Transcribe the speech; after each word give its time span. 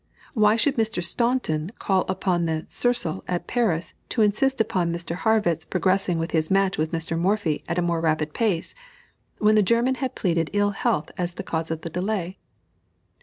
Why 0.33 0.55
should 0.55 0.77
Mr. 0.77 1.03
Staunton 1.03 1.73
call 1.77 2.05
upon 2.09 2.45
the 2.45 2.65
cercle 2.67 3.23
at 3.27 3.45
Paris 3.45 3.93
to 4.09 4.23
insist 4.23 4.59
upon 4.59 4.91
Mr. 4.91 5.15
Harrwitz 5.15 5.63
progressing 5.63 6.17
with 6.17 6.31
his 6.31 6.49
match 6.49 6.75
with 6.75 6.91
Mr. 6.91 7.15
Morphy 7.19 7.63
at 7.69 7.77
a 7.77 7.83
more 7.83 8.01
rapid 8.01 8.33
pace, 8.33 8.73
when 9.37 9.53
the 9.53 9.61
German 9.61 9.93
had 10.01 10.15
pleaded 10.15 10.49
ill 10.53 10.71
health 10.71 11.11
as 11.19 11.33
the 11.33 11.43
cause 11.43 11.69
of 11.69 11.81
the 11.81 11.89
delay? 11.91 12.39